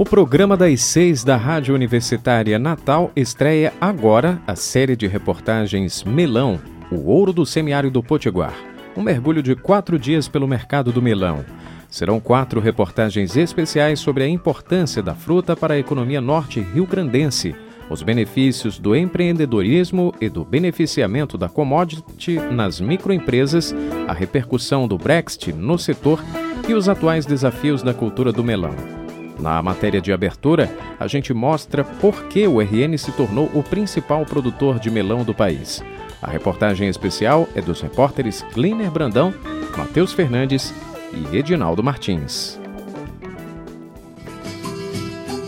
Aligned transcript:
O 0.00 0.04
programa 0.04 0.56
das 0.56 0.80
seis 0.80 1.22
da 1.22 1.36
Rádio 1.36 1.74
Universitária 1.74 2.58
Natal 2.58 3.12
estreia 3.14 3.70
agora 3.78 4.40
a 4.46 4.56
série 4.56 4.96
de 4.96 5.06
reportagens 5.06 6.02
Melão, 6.04 6.58
o 6.90 7.10
ouro 7.10 7.34
do 7.34 7.44
semiárido 7.44 8.02
Potiguar. 8.02 8.54
Um 8.96 9.02
mergulho 9.02 9.42
de 9.42 9.54
quatro 9.54 9.98
dias 9.98 10.26
pelo 10.26 10.48
mercado 10.48 10.90
do 10.90 11.02
melão. 11.02 11.44
Serão 11.90 12.18
quatro 12.18 12.60
reportagens 12.60 13.36
especiais 13.36 14.00
sobre 14.00 14.24
a 14.24 14.26
importância 14.26 15.02
da 15.02 15.14
fruta 15.14 15.54
para 15.54 15.74
a 15.74 15.78
economia 15.78 16.22
norte 16.22 16.60
rio-grandense, 16.60 17.54
os 17.90 18.02
benefícios 18.02 18.78
do 18.78 18.96
empreendedorismo 18.96 20.14
e 20.18 20.30
do 20.30 20.46
beneficiamento 20.46 21.36
da 21.36 21.50
commodity 21.50 22.40
nas 22.50 22.80
microempresas, 22.80 23.74
a 24.08 24.14
repercussão 24.14 24.88
do 24.88 24.96
Brexit 24.96 25.52
no 25.52 25.76
setor 25.76 26.24
e 26.66 26.72
os 26.72 26.88
atuais 26.88 27.26
desafios 27.26 27.82
da 27.82 27.92
cultura 27.92 28.32
do 28.32 28.42
melão. 28.42 28.74
Na 29.40 29.62
matéria 29.62 30.02
de 30.02 30.12
abertura, 30.12 30.70
a 30.98 31.06
gente 31.06 31.32
mostra 31.32 31.82
por 31.82 32.24
que 32.24 32.46
o 32.46 32.60
RN 32.60 32.96
se 32.98 33.10
tornou 33.12 33.50
o 33.54 33.62
principal 33.62 34.26
produtor 34.26 34.78
de 34.78 34.90
melão 34.90 35.24
do 35.24 35.34
país. 35.34 35.82
A 36.20 36.30
reportagem 36.30 36.88
especial 36.88 37.48
é 37.54 37.62
dos 37.62 37.80
repórteres 37.80 38.42
Cleaner 38.52 38.90
Brandão, 38.90 39.32
Matheus 39.76 40.12
Fernandes 40.12 40.74
e 41.14 41.36
Edinaldo 41.36 41.82
Martins. 41.82 42.60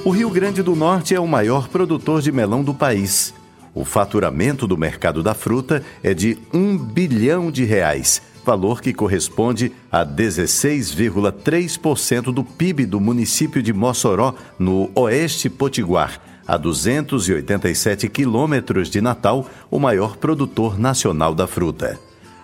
O 0.05 0.11
Rio 0.11 0.31
Grande 0.31 0.63
do 0.63 0.75
Norte 0.75 1.15
é 1.15 1.20
o 1.20 1.29
maior 1.29 1.69
produtor 1.69 2.23
de 2.23 2.33
melão 2.33 2.65
do 2.65 2.73
país. 2.73 3.35
O 3.75 3.85
faturamento 3.85 4.67
do 4.67 4.77
mercado 4.77 5.23
da 5.23 5.35
fruta 5.35 5.85
é 6.03 6.15
de 6.15 6.39
um 6.53 6.79
bilhão 6.79 7.51
de 7.51 7.65
reais 7.65 8.32
valor 8.45 8.81
que 8.81 8.93
corresponde 8.93 9.73
a 9.91 10.05
16,3% 10.05 12.33
do 12.33 12.45
PIB 12.45 12.87
do 12.87 13.01
município 13.01 13.62
de 13.62 13.73
Mossoró, 13.73 14.35
no 14.59 14.91
Oeste 14.95 15.48
Potiguar, 15.48 16.21
a 16.47 16.57
287 16.57 18.09
quilômetros 18.09 18.91
de 18.91 19.01
Natal, 19.01 19.48
o 19.70 19.79
maior 19.79 20.17
produtor 20.17 20.79
nacional 20.79 21.35
da 21.35 21.47
fruta. 21.47 21.98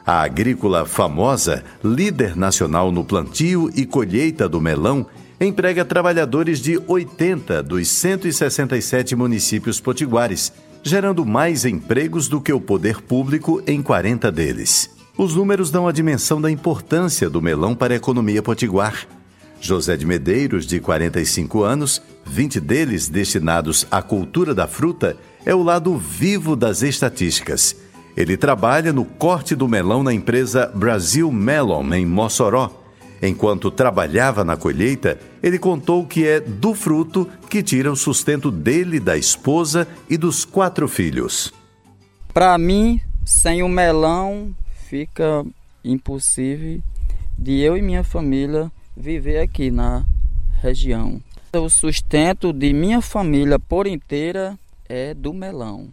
A 0.06 0.22
agrícola 0.22 0.86
famosa, 0.86 1.64
líder 1.84 2.36
nacional 2.36 2.90
no 2.90 3.04
plantio 3.04 3.70
e 3.74 3.84
colheita 3.84 4.48
do 4.48 4.60
melão, 4.60 5.06
emprega 5.40 5.84
trabalhadores 5.84 6.60
de 6.60 6.80
80 6.86 7.62
dos 7.62 7.88
167 7.88 9.14
municípios 9.14 9.80
potiguares, 9.80 10.52
gerando 10.82 11.26
mais 11.26 11.64
empregos 11.64 12.28
do 12.28 12.40
que 12.40 12.52
o 12.52 12.60
poder 12.60 13.02
público 13.02 13.62
em 13.66 13.82
40 13.82 14.32
deles. 14.32 14.97
Os 15.18 15.34
números 15.34 15.72
dão 15.72 15.88
a 15.88 15.90
dimensão 15.90 16.40
da 16.40 16.48
importância 16.48 17.28
do 17.28 17.42
melão 17.42 17.74
para 17.74 17.92
a 17.92 17.96
economia 17.96 18.40
potiguar. 18.40 19.04
José 19.60 19.96
de 19.96 20.06
Medeiros, 20.06 20.64
de 20.64 20.78
45 20.78 21.64
anos, 21.64 22.00
20 22.24 22.60
deles 22.60 23.08
destinados 23.08 23.84
à 23.90 24.00
cultura 24.00 24.54
da 24.54 24.68
fruta, 24.68 25.16
é 25.44 25.52
o 25.52 25.64
lado 25.64 25.96
vivo 25.98 26.54
das 26.54 26.82
estatísticas. 26.82 27.74
Ele 28.16 28.36
trabalha 28.36 28.92
no 28.92 29.04
corte 29.04 29.56
do 29.56 29.66
melão 29.66 30.04
na 30.04 30.14
empresa 30.14 30.70
Brasil 30.72 31.32
Melon, 31.32 31.92
em 31.94 32.06
Mossoró. 32.06 32.70
Enquanto 33.20 33.72
trabalhava 33.72 34.44
na 34.44 34.56
colheita, 34.56 35.18
ele 35.42 35.58
contou 35.58 36.06
que 36.06 36.24
é 36.28 36.38
do 36.38 36.74
fruto 36.74 37.28
que 37.50 37.60
tira 37.60 37.90
o 37.90 37.96
sustento 37.96 38.52
dele, 38.52 39.00
da 39.00 39.16
esposa 39.16 39.88
e 40.08 40.16
dos 40.16 40.44
quatro 40.44 40.86
filhos. 40.86 41.52
Para 42.32 42.56
mim, 42.56 43.00
sem 43.24 43.64
o 43.64 43.68
melão, 43.68 44.54
fica 44.88 45.44
impossível 45.84 46.80
de 47.38 47.60
eu 47.60 47.76
e 47.76 47.82
minha 47.82 48.02
família 48.02 48.72
viver 48.96 49.38
aqui 49.38 49.70
na 49.70 50.02
região. 50.62 51.20
O 51.52 51.68
sustento 51.68 52.54
de 52.54 52.72
minha 52.72 53.02
família 53.02 53.58
por 53.58 53.86
inteira 53.86 54.58
é 54.88 55.12
do 55.12 55.34
melão. 55.34 55.90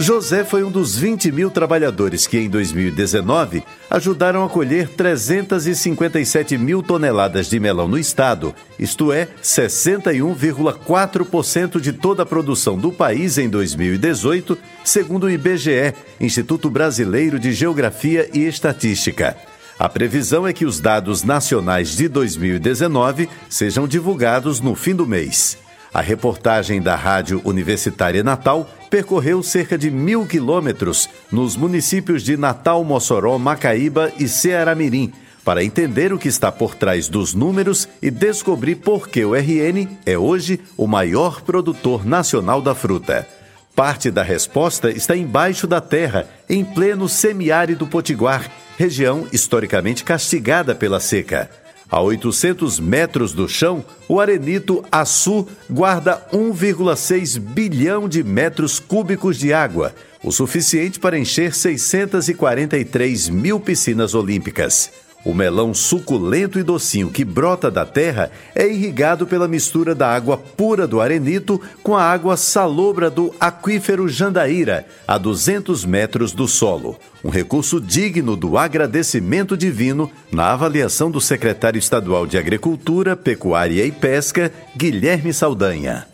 José 0.00 0.44
foi 0.46 0.64
um 0.64 0.70
dos 0.70 0.96
20 0.96 1.30
mil 1.30 1.50
trabalhadores 1.50 2.26
que, 2.26 2.38
em 2.38 2.48
2019, 2.48 3.62
ajudaram 3.90 4.42
a 4.42 4.48
colher 4.48 4.88
357 4.88 6.56
mil 6.56 6.82
toneladas 6.82 7.50
de 7.50 7.60
melão 7.60 7.86
no 7.86 7.98
estado, 7.98 8.54
isto 8.78 9.12
é, 9.12 9.28
61,4% 9.42 11.78
de 11.78 11.92
toda 11.92 12.22
a 12.22 12.26
produção 12.26 12.78
do 12.78 12.90
país 12.90 13.36
em 13.36 13.46
2018, 13.46 14.56
segundo 14.82 15.24
o 15.24 15.30
IBGE, 15.30 15.92
Instituto 16.18 16.70
Brasileiro 16.70 17.38
de 17.38 17.52
Geografia 17.52 18.26
e 18.32 18.46
Estatística. 18.46 19.36
A 19.78 19.86
previsão 19.86 20.46
é 20.46 20.54
que 20.54 20.64
os 20.64 20.80
dados 20.80 21.22
nacionais 21.22 21.94
de 21.94 22.08
2019 22.08 23.28
sejam 23.50 23.86
divulgados 23.86 24.60
no 24.60 24.74
fim 24.74 24.94
do 24.94 25.06
mês. 25.06 25.58
A 25.92 26.00
reportagem 26.00 26.80
da 26.80 26.94
Rádio 26.94 27.40
Universitária 27.44 28.22
Natal 28.22 28.68
percorreu 28.88 29.42
cerca 29.42 29.76
de 29.76 29.90
mil 29.90 30.24
quilômetros 30.26 31.08
nos 31.32 31.56
municípios 31.56 32.22
de 32.22 32.36
Natal, 32.36 32.84
Mossoró, 32.84 33.38
Macaíba 33.38 34.12
e 34.18 34.28
Ceará-Mirim 34.28 35.12
para 35.44 35.64
entender 35.64 36.12
o 36.12 36.18
que 36.18 36.28
está 36.28 36.52
por 36.52 36.74
trás 36.74 37.08
dos 37.08 37.34
números 37.34 37.88
e 38.00 38.10
descobrir 38.10 38.76
por 38.76 39.08
que 39.08 39.24
o 39.24 39.34
RN 39.34 39.88
é 40.06 40.16
hoje 40.16 40.60
o 40.76 40.86
maior 40.86 41.40
produtor 41.42 42.06
nacional 42.06 42.60
da 42.60 42.74
fruta. 42.74 43.26
Parte 43.74 44.10
da 44.10 44.22
resposta 44.22 44.90
está 44.90 45.16
embaixo 45.16 45.66
da 45.66 45.80
terra, 45.80 46.28
em 46.48 46.64
pleno 46.64 47.08
semiárido 47.08 47.86
potiguar, 47.86 48.50
região 48.76 49.26
historicamente 49.32 50.04
castigada 50.04 50.74
pela 50.74 51.00
seca. 51.00 51.50
A 51.90 52.00
800 52.00 52.78
metros 52.78 53.32
do 53.32 53.48
chão, 53.48 53.84
o 54.08 54.20
arenito 54.20 54.84
Açu 54.92 55.48
guarda 55.68 56.24
1,6 56.32 57.40
bilhão 57.40 58.08
de 58.08 58.22
metros 58.22 58.78
cúbicos 58.78 59.36
de 59.36 59.52
água, 59.52 59.92
o 60.22 60.30
suficiente 60.30 61.00
para 61.00 61.18
encher 61.18 61.52
643 61.52 63.28
mil 63.28 63.58
piscinas 63.58 64.14
olímpicas. 64.14 65.09
O 65.22 65.34
melão 65.34 65.74
suculento 65.74 66.58
e 66.58 66.62
docinho 66.62 67.10
que 67.10 67.24
brota 67.24 67.70
da 67.70 67.84
terra 67.84 68.30
é 68.54 68.66
irrigado 68.66 69.26
pela 69.26 69.46
mistura 69.46 69.94
da 69.94 70.08
água 70.08 70.38
pura 70.38 70.86
do 70.86 70.98
arenito 70.98 71.60
com 71.82 71.94
a 71.94 72.02
água 72.02 72.38
salobra 72.38 73.10
do 73.10 73.34
aquífero 73.38 74.08
Jandaíra, 74.08 74.86
a 75.06 75.18
200 75.18 75.84
metros 75.84 76.32
do 76.32 76.48
solo. 76.48 76.96
Um 77.22 77.28
recurso 77.28 77.78
digno 77.78 78.34
do 78.34 78.56
agradecimento 78.56 79.58
divino 79.58 80.10
na 80.32 80.52
avaliação 80.52 81.10
do 81.10 81.20
secretário 81.20 81.78
estadual 81.78 82.26
de 82.26 82.38
Agricultura, 82.38 83.14
Pecuária 83.14 83.84
e 83.84 83.92
Pesca, 83.92 84.50
Guilherme 84.74 85.34
Saldanha. 85.34 86.06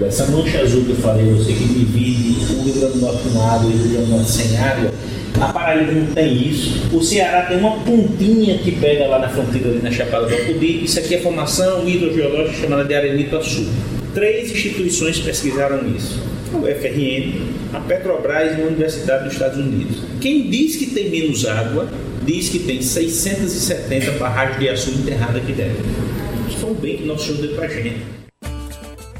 Essa 0.00 0.26
mancha 0.26 0.60
azul 0.60 0.84
que 0.84 0.90
eu 0.90 0.96
falei, 0.96 1.32
você 1.32 1.52
que 1.52 1.64
divide 1.68 2.54
o 2.54 2.62
Rio 2.62 2.74
Grande 2.74 2.92
do 2.94 3.00
Norte 3.00 3.28
com 3.28 3.40
água 3.42 3.70
e 3.70 3.74
o 3.74 3.78
Rio 3.78 3.90
Grande 3.92 4.04
do 4.06 4.16
Norte 4.16 4.30
sem 4.30 4.58
água, 4.58 4.92
a 5.40 5.52
Paraíba 5.52 5.92
não 5.92 6.06
tem 6.14 6.48
isso. 6.48 6.96
O 6.96 7.02
Ceará 7.02 7.42
tem 7.42 7.58
uma 7.58 7.78
pontinha 7.80 8.58
que 8.58 8.72
pega 8.72 9.06
lá 9.06 9.18
na 9.18 9.28
fronteira, 9.28 9.68
ali 9.68 9.82
na 9.82 9.90
Chapada 9.90 10.26
do 10.26 10.34
Apudi. 10.34 10.84
Isso 10.84 10.98
aqui 10.98 11.14
é 11.14 11.18
formação 11.18 11.86
hidrogeológica 11.86 12.62
chamada 12.62 12.84
de 12.84 12.94
arenito 12.94 13.36
açul. 13.36 13.66
Três 14.14 14.50
instituições 14.50 15.18
pesquisaram 15.18 15.86
isso. 15.94 16.22
O 16.54 16.62
FRN, 16.62 17.74
a 17.74 17.80
Petrobras 17.80 18.58
e 18.58 18.62
a 18.62 18.64
Universidade 18.64 19.24
dos 19.24 19.34
Estados 19.34 19.58
Unidos. 19.58 19.98
Quem 20.20 20.48
diz 20.48 20.76
que 20.76 20.86
tem 20.86 21.10
menos 21.10 21.44
água, 21.46 21.88
diz 22.24 22.48
que 22.48 22.60
tem 22.60 22.80
670 22.80 24.12
barragens 24.12 24.58
de 24.58 24.68
açúcar 24.70 25.00
enterradas 25.00 25.36
aqui 25.36 25.52
dentro. 25.52 25.84
Isso 26.48 26.58
foi 26.58 26.70
um 26.70 26.74
bem 26.74 26.96
que 26.96 27.04
nosso 27.04 27.26
senhor 27.26 27.42
deu 27.42 27.54
pra 27.54 27.68
gente. 27.68 28.00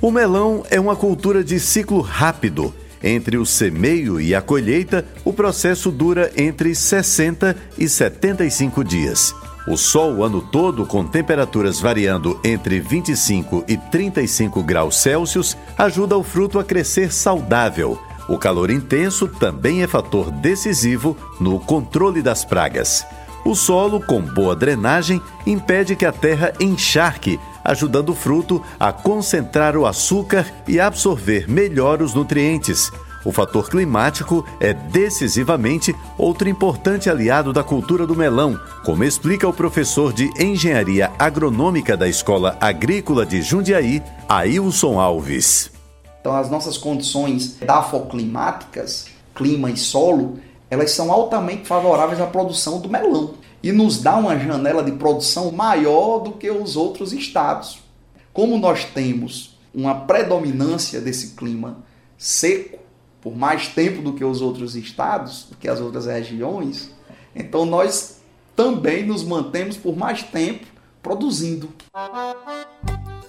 O 0.01 0.11
melão 0.11 0.65
é 0.71 0.81
uma 0.81 0.97
cultura 0.97 1.45
de 1.45 1.61
ciclo 1.61 2.01
rápido 2.01 2.73
entre 3.03 3.37
o 3.37 3.47
semeio 3.47 4.21
e 4.21 4.35
a 4.35 4.43
colheita, 4.43 5.05
o 5.25 5.33
processo 5.33 5.91
dura 5.91 6.31
entre 6.37 6.75
60 6.75 7.57
e 7.79 7.89
75 7.89 8.85
dias. 8.85 9.35
O 9.69 9.77
sol 9.77 10.17
o 10.17 10.25
ano 10.25 10.41
todo, 10.41 10.87
com 10.87 11.05
temperaturas 11.05 11.81
variando 11.81 12.39
entre 12.45 12.79
25 12.79 13.65
e 13.67 13.77
35 13.77 14.63
graus 14.63 14.97
Celsius, 14.97 15.57
ajuda 15.77 16.17
o 16.17 16.23
fruto 16.23 16.59
a 16.59 16.65
crescer 16.65 17.13
saudável. 17.13 17.99
O 18.29 18.39
calor 18.39 18.71
intenso 18.71 19.27
também 19.27 19.83
é 19.83 19.87
fator 19.87 20.31
decisivo 20.31 21.17
no 21.41 21.59
controle 21.59 22.23
das 22.23 22.45
pragas. 22.45 23.05
O 23.45 23.55
solo, 23.55 24.01
com 24.01 24.21
boa 24.21 24.57
drenagem, 24.57 25.21
impede 25.47 25.95
que 25.95 26.05
a 26.05 26.13
terra 26.13 26.53
encharque, 26.59 27.39
ajudando 27.67 28.11
o 28.11 28.15
fruto 28.15 28.63
a 28.79 28.93
concentrar 28.93 29.77
o 29.77 29.87
açúcar 29.87 30.47
e 30.67 30.81
absorver 30.81 31.49
melhor 31.51 32.01
os 32.01 32.15
nutrientes. 32.15 32.91
O 33.25 33.33
fator 33.33 33.69
climático 33.69 34.47
é 34.61 34.73
decisivamente 34.73 35.93
outro 36.17 36.49
importante 36.49 37.11
aliado 37.11 37.53
da 37.53 37.65
cultura 37.65 38.07
do 38.07 38.15
melão, 38.15 38.57
como 38.85 39.03
explica 39.03 39.49
o 39.49 39.53
professor 39.53 40.13
de 40.13 40.31
Engenharia 40.41 41.11
Agronômica 41.19 41.97
da 41.97 42.09
Escola 42.09 42.57
Agrícola 42.61 43.27
de 43.27 43.43
Jundiaí, 43.43 44.01
Ailson 44.29 45.01
Alves. 45.01 45.73
Então, 46.21 46.37
as 46.37 46.49
nossas 46.49 46.79
condições 46.79 47.57
dafoclimáticas, 47.59 49.07
clima 49.35 49.71
e 49.71 49.77
solo, 49.77 50.39
elas 50.71 50.93
são 50.93 51.11
altamente 51.11 51.67
favoráveis 51.67 52.21
à 52.21 52.27
produção 52.27 52.81
do 52.81 52.89
melão 52.89 53.35
e 53.67 53.73
nos 53.73 54.01
dá 54.01 54.17
uma 54.17 54.39
janela 54.39 54.81
de 54.85 54.93
produção 54.93 55.51
maior 55.51 56.21
do 56.21 56.35
que 56.35 56.49
os 56.49 56.77
outros 56.77 57.13
estados. 57.13 57.81
Como 58.33 58.57
nós 58.59 58.85
temos 58.85 59.59
uma 59.75 59.93
predominância 60.03 61.01
desse 61.01 61.35
clima 61.35 61.79
seco 62.17 62.79
por 63.21 63.37
mais 63.37 63.67
tempo 63.67 64.03
do 64.03 64.13
que 64.13 64.25
os 64.25 64.41
outros 64.41 64.77
estados, 64.77 65.49
do 65.51 65.57
que 65.57 65.69
as 65.69 65.81
outras 65.81 66.07
regiões, 66.07 66.93
então 67.35 67.67
nós 67.67 68.21
também 68.55 69.05
nos 69.05 69.25
mantemos 69.25 69.77
por 69.77 69.97
mais 69.97 70.23
tempo 70.23 70.65
produzindo. 71.03 71.69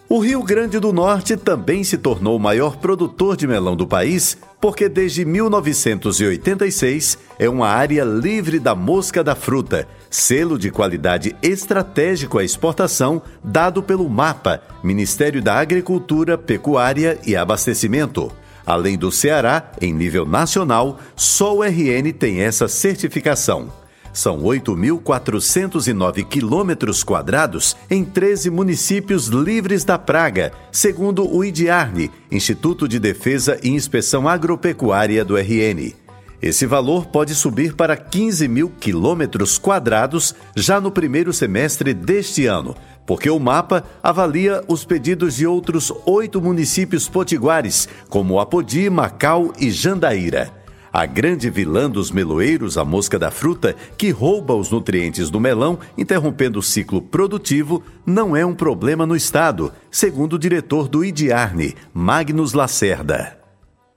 O 0.09 0.19
Rio 0.19 0.42
Grande 0.42 0.80
do 0.80 0.94
Norte 0.94 1.36
também 1.36 1.83
se 1.83 1.98
tornou 1.98 2.38
o 2.38 2.39
maior 2.39 2.77
produtor 2.77 3.36
de 3.36 3.45
melão 3.45 3.75
do 3.75 3.86
país, 3.86 4.38
porque 4.62 4.88
desde 4.88 5.25
1986 5.25 7.18
é 7.38 7.50
uma 7.50 7.68
área 7.68 8.06
livre 8.06 8.57
da 8.57 8.74
mosca 8.74 9.21
da 9.21 9.36
fruta, 9.36 9.86
selo 10.09 10.57
de 10.57 10.71
qualidade 10.71 11.36
estratégico 11.44 12.39
à 12.39 12.44
exportação 12.45 13.21
dado 13.44 13.83
pelo 13.83 14.09
MAPA, 14.09 14.62
Ministério 14.81 15.42
da 15.42 15.56
Agricultura, 15.56 16.38
Pecuária 16.38 17.19
e 17.27 17.36
Abastecimento. 17.36 18.31
Além 18.65 18.98
do 18.98 19.12
Ceará, 19.12 19.71
em 19.81 19.92
nível 19.92 20.25
nacional, 20.25 21.00
só 21.18 21.53
o 21.53 21.63
RN 21.63 22.13
tem 22.18 22.39
essa 22.39 22.69
certificação. 22.69 23.74
São 24.18 24.42
8.409 24.42 26.25
quilômetros 26.25 27.04
quadrados 27.04 27.78
em 27.88 28.04
13 28.04 28.50
municípios 28.50 29.28
livres 29.28 29.84
da 29.84 30.00
praga, 30.00 30.52
segundo 30.72 31.31
o 31.31 31.46
IDIARNE, 31.46 32.10
Instituto 32.31 32.88
de 32.88 32.98
Defesa 32.98 33.60
e 33.62 33.69
Inspeção 33.69 34.28
Agropecuária 34.28 35.24
do 35.24 35.38
RN. 35.38 35.94
Esse 36.42 36.66
valor 36.66 37.06
pode 37.06 37.36
subir 37.36 37.75
para 37.75 37.96
15 37.96 38.48
mil 38.48 38.72
quilômetros 38.80 39.60
quadrados 39.60 40.34
já 40.56 40.81
no 40.81 40.90
primeiro 40.90 41.31
semestre 41.31 41.94
deste 41.94 42.48
ano, 42.48 42.75
porque 43.06 43.30
o 43.30 43.38
mapa 43.38 43.84
avalia 44.02 44.63
os 44.68 44.84
pedidos 44.84 45.36
de 45.36 45.46
outros 45.46 45.94
oito 46.08 46.42
municípios 46.42 47.08
potiguares, 47.08 47.88
como 48.10 48.40
Apodi, 48.40 48.90
Macau 48.90 49.54
e 49.60 49.70
Jandaíra. 49.70 50.56
A 50.98 51.06
grande 51.06 51.48
vilã 51.52 51.88
dos 51.88 52.10
meloeiros, 52.10 52.76
a 52.76 52.84
mosca 52.84 53.20
da 53.20 53.30
fruta, 53.30 53.76
que 53.96 54.10
rouba 54.10 54.56
os 54.56 54.72
nutrientes 54.72 55.30
do 55.30 55.40
melão, 55.40 55.78
interrompendo 55.96 56.58
o 56.58 56.64
ciclo 56.64 57.00
produtivo, 57.00 57.84
não 58.04 58.36
é 58.36 58.44
um 58.44 58.56
problema 58.56 59.06
no 59.06 59.16
estado, 59.16 59.72
segundo 59.92 60.34
o 60.34 60.40
diretor 60.40 60.88
do 60.88 61.06
IDIARNE, 61.06 61.76
Magnus 61.94 62.54
Lacerda. 62.54 63.38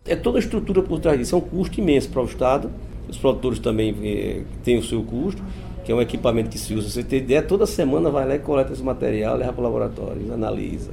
É 0.04 0.14
toda 0.14 0.36
a 0.36 0.40
estrutura 0.40 0.82
por 0.82 1.00
trás 1.00 1.18
disso, 1.18 1.34
é 1.34 1.38
um 1.38 1.40
custo 1.40 1.80
imenso 1.80 2.10
para 2.10 2.20
o 2.20 2.26
estado. 2.26 2.70
Os 3.08 3.16
produtores 3.16 3.58
também 3.58 3.96
eh, 4.02 4.42
têm 4.62 4.76
o 4.76 4.82
seu 4.82 5.02
custo, 5.02 5.42
que 5.82 5.90
é 5.90 5.94
um 5.94 6.02
equipamento 6.02 6.50
que 6.50 6.58
se 6.58 6.74
usa. 6.74 6.90
Você 6.90 7.02
tem 7.02 7.20
ideia, 7.20 7.42
toda 7.42 7.64
semana 7.64 8.10
vai 8.10 8.28
lá 8.28 8.34
e 8.34 8.40
coleta 8.40 8.74
esse 8.74 8.82
material, 8.82 9.38
leva 9.38 9.54
para 9.54 9.60
o 9.62 9.64
laboratório, 9.64 10.34
analisa. 10.34 10.90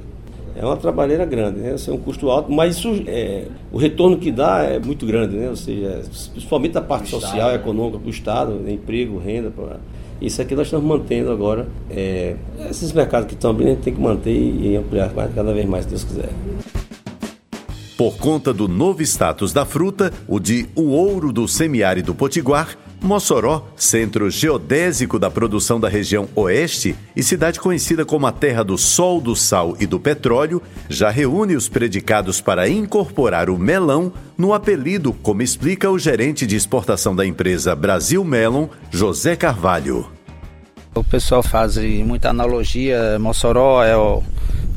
É 0.56 0.64
uma 0.64 0.76
trabalheira 0.76 1.24
grande, 1.24 1.60
né? 1.60 1.74
Isso 1.74 1.90
é 1.90 1.94
um 1.94 1.98
custo 1.98 2.30
alto, 2.30 2.50
mas 2.50 2.76
isso, 2.76 3.02
é, 3.06 3.44
o 3.72 3.78
retorno 3.78 4.18
que 4.18 4.30
dá 4.30 4.62
é 4.62 4.78
muito 4.78 5.06
grande, 5.06 5.36
né? 5.36 5.48
Ou 5.48 5.56
seja, 5.56 6.02
principalmente 6.32 6.76
a 6.76 6.80
parte 6.80 7.08
social, 7.08 7.54
econômica 7.54 7.98
para 7.98 8.06
o 8.06 8.10
Estado, 8.10 8.52
né? 8.54 8.72
emprego, 8.72 9.18
renda. 9.18 9.50
Pra... 9.50 9.76
Isso 10.20 10.42
aqui 10.42 10.54
nós 10.54 10.66
estamos 10.66 10.86
mantendo 10.86 11.30
agora. 11.30 11.68
É, 11.90 12.36
esses 12.68 12.92
mercados 12.92 13.28
que 13.28 13.34
estão 13.34 13.50
abrindo, 13.50 13.68
a 13.68 13.74
gente 13.74 13.84
tem 13.84 13.94
que 13.94 14.00
manter 14.00 14.32
e 14.32 14.76
ampliar 14.76 15.10
cada 15.34 15.52
vez 15.52 15.66
mais, 15.66 15.84
se 15.84 15.90
Deus 15.90 16.04
quiser. 16.04 16.30
Por 17.96 18.16
conta 18.16 18.52
do 18.52 18.68
novo 18.68 19.02
status 19.02 19.52
da 19.52 19.64
fruta, 19.64 20.12
o 20.28 20.38
de 20.38 20.68
o 20.76 20.90
ouro 20.90 21.32
do 21.32 21.48
semiárido 21.48 22.14
potiguar, 22.14 22.76
Mossoró, 23.00 23.64
centro 23.76 24.28
geodésico 24.28 25.18
da 25.18 25.30
produção 25.30 25.78
da 25.78 25.88
região 25.88 26.28
oeste 26.34 26.96
e 27.14 27.22
cidade 27.22 27.60
conhecida 27.60 28.04
como 28.04 28.26
a 28.26 28.32
terra 28.32 28.64
do 28.64 28.76
sol, 28.76 29.20
do 29.20 29.36
sal 29.36 29.76
e 29.78 29.86
do 29.86 30.00
petróleo, 30.00 30.60
já 30.88 31.08
reúne 31.08 31.54
os 31.54 31.68
predicados 31.68 32.40
para 32.40 32.68
incorporar 32.68 33.48
o 33.48 33.58
melão 33.58 34.12
no 34.36 34.52
apelido, 34.52 35.12
como 35.12 35.42
explica 35.42 35.88
o 35.88 35.98
gerente 35.98 36.44
de 36.46 36.56
exportação 36.56 37.14
da 37.14 37.24
empresa 37.24 37.74
Brasil 37.76 38.24
Melon, 38.24 38.68
José 38.90 39.36
Carvalho. 39.36 40.10
O 40.92 41.04
pessoal 41.04 41.42
faz 41.42 41.76
muita 41.76 42.30
analogia, 42.30 43.16
Mossoró 43.20 43.84
é 43.84 43.96
o, 43.96 44.24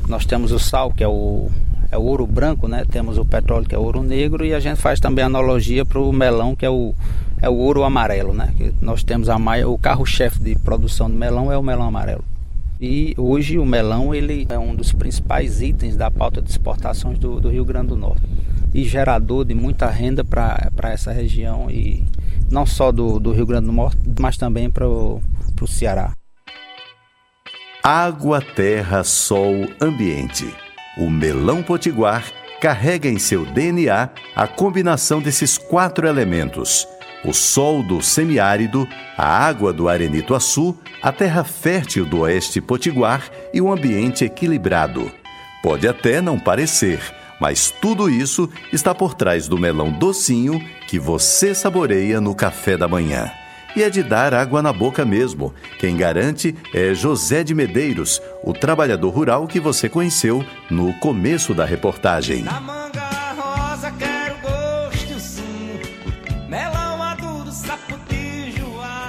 nós 0.08 0.24
temos 0.24 0.52
o 0.52 0.58
sal, 0.58 0.92
que 0.92 1.02
é 1.02 1.08
o 1.08 1.50
é 1.90 1.98
o 1.98 2.02
ouro 2.04 2.26
branco, 2.26 2.66
né? 2.66 2.86
Temos 2.90 3.18
o 3.18 3.24
petróleo 3.24 3.66
que 3.66 3.74
é 3.74 3.78
o 3.78 3.82
ouro 3.82 4.02
negro 4.02 4.46
e 4.46 4.54
a 4.54 4.60
gente 4.60 4.80
faz 4.80 4.98
também 4.98 5.22
analogia 5.22 5.84
para 5.84 6.00
o 6.00 6.10
melão 6.10 6.56
que 6.56 6.64
é 6.64 6.70
o 6.70 6.94
é 7.42 7.48
o 7.48 7.54
ouro 7.54 7.82
amarelo, 7.82 8.32
né? 8.32 8.54
Que 8.56 8.72
nós 8.80 9.02
temos 9.02 9.28
a 9.28 9.36
o 9.66 9.76
carro-chefe 9.76 10.38
de 10.38 10.54
produção 10.54 11.10
de 11.10 11.16
melão 11.16 11.50
é 11.50 11.58
o 11.58 11.62
melão 11.62 11.88
amarelo. 11.88 12.24
E 12.80 13.14
hoje 13.18 13.58
o 13.58 13.66
melão 13.66 14.14
ele 14.14 14.46
é 14.48 14.58
um 14.58 14.74
dos 14.74 14.92
principais 14.92 15.60
itens 15.60 15.96
da 15.96 16.10
pauta 16.10 16.40
de 16.40 16.48
exportações 16.48 17.18
do, 17.18 17.40
do 17.40 17.50
Rio 17.50 17.64
Grande 17.64 17.88
do 17.88 17.96
Norte 17.96 18.22
e 18.72 18.84
gerador 18.84 19.44
de 19.44 19.54
muita 19.54 19.90
renda 19.90 20.24
para 20.24 20.70
essa 20.84 21.12
região 21.12 21.68
e 21.68 22.02
não 22.50 22.64
só 22.64 22.92
do, 22.92 23.18
do 23.18 23.32
Rio 23.32 23.46
Grande 23.46 23.66
do 23.66 23.72
Norte, 23.72 23.98
mas 24.18 24.36
também 24.36 24.70
para 24.70 24.88
o 24.88 25.20
Ceará. 25.66 26.12
Água, 27.82 28.40
terra, 28.40 29.02
sol, 29.02 29.66
ambiente. 29.80 30.52
O 30.96 31.10
melão 31.10 31.62
potiguar 31.62 32.24
carrega 32.60 33.08
em 33.08 33.18
seu 33.18 33.44
DNA 33.44 34.10
a 34.36 34.46
combinação 34.46 35.20
desses 35.20 35.58
quatro 35.58 36.06
elementos 36.06 36.86
o 37.24 37.32
sol 37.32 37.82
do 37.82 38.02
semiárido, 38.02 38.88
a 39.16 39.26
água 39.26 39.72
do 39.72 39.88
Arenito-Açu, 39.88 40.76
a 41.02 41.12
terra 41.12 41.44
fértil 41.44 42.04
do 42.04 42.20
oeste 42.20 42.60
potiguar 42.60 43.28
e 43.52 43.60
o 43.60 43.72
ambiente 43.72 44.24
equilibrado. 44.24 45.10
Pode 45.62 45.86
até 45.86 46.20
não 46.20 46.38
parecer, 46.38 47.00
mas 47.40 47.70
tudo 47.70 48.10
isso 48.10 48.48
está 48.72 48.94
por 48.94 49.14
trás 49.14 49.46
do 49.46 49.58
melão 49.58 49.90
docinho 49.90 50.60
que 50.88 50.98
você 50.98 51.54
saboreia 51.54 52.20
no 52.20 52.34
café 52.34 52.76
da 52.76 52.88
manhã. 52.88 53.30
E 53.74 53.82
é 53.82 53.88
de 53.88 54.02
dar 54.02 54.34
água 54.34 54.60
na 54.60 54.72
boca 54.72 55.04
mesmo. 55.04 55.54
Quem 55.78 55.96
garante 55.96 56.54
é 56.74 56.92
José 56.92 57.42
de 57.42 57.54
Medeiros, 57.54 58.20
o 58.44 58.52
trabalhador 58.52 59.10
rural 59.10 59.46
que 59.46 59.58
você 59.58 59.88
conheceu 59.88 60.44
no 60.70 60.92
começo 60.94 61.54
da 61.54 61.64
reportagem. 61.64 62.44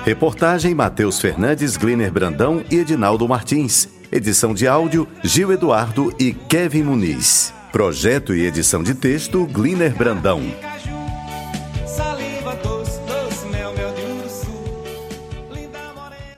Reportagem 0.05 0.75
Matheus 0.75 1.17
Fernandes, 1.17 1.77
Gliner 1.77 2.11
Brandão 2.11 2.61
e 2.69 2.75
Edinaldo 2.75 3.25
Martins. 3.25 3.87
Edição 4.11 4.53
de 4.53 4.67
áudio 4.67 5.07
Gil 5.23 5.53
Eduardo 5.53 6.13
e 6.19 6.33
Kevin 6.33 6.83
Muniz. 6.83 7.53
Projeto 7.71 8.35
e 8.35 8.45
edição 8.45 8.83
de 8.83 8.95
texto 8.95 9.45
Gliner 9.45 9.95
Brandão. 9.95 10.41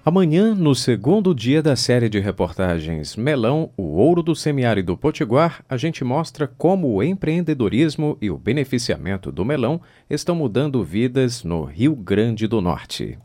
Amanhã, 0.05 0.53
no 0.53 0.75
segundo 0.75 1.34
dia 1.34 1.63
da 1.63 1.75
série 1.75 2.07
de 2.07 2.19
reportagens 2.19 3.15
Melão, 3.15 3.72
o 3.75 3.95
ouro 3.95 4.22
do 4.22 4.36
semiárido 4.36 4.95
potiguar, 4.95 5.65
a 5.67 5.75
gente 5.77 6.03
mostra 6.03 6.48
como 6.48 6.93
o 6.93 7.01
empreendedorismo 7.01 8.15
e 8.22 8.29
o 8.29 8.38
beneficiamento 8.38 9.31
do 9.31 9.43
melão 9.43 9.81
estão 10.07 10.36
mudando 10.36 10.84
vidas 10.84 11.43
no 11.43 11.63
Rio 11.63 11.95
Grande 11.95 12.45
do 12.45 12.62
Norte. 12.62 13.17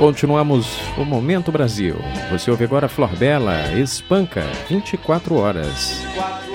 Continuamos 0.00 0.80
o 0.96 1.04
Momento 1.04 1.52
Brasil. 1.52 1.94
Você 2.30 2.50
ouve 2.50 2.64
agora 2.64 2.88
Flor 2.88 3.14
Bela, 3.14 3.70
Espanca, 3.74 4.42
24 4.66 5.34
horas. 5.34 6.00
24 6.14 6.49